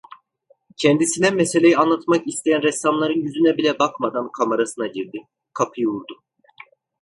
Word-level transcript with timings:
Kendisine 0.77 1.29
meseleyi 1.31 1.77
anlatmak 1.77 2.27
isteyen 2.27 2.63
ressamların 2.63 3.21
yüzüne 3.21 3.57
bile 3.57 3.79
bakmadan 3.79 4.31
kamarasına 4.31 4.87
girdi, 4.87 5.27
kapıyı 5.53 5.87
vurdu. 5.87 6.23